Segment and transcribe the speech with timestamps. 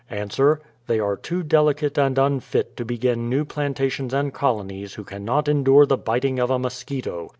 [0.09, 0.39] Ans:
[0.87, 5.85] They are too delicate and unfit to begin new plantations and colonies who cannot endure
[5.85, 7.29] the biting of a mosquito.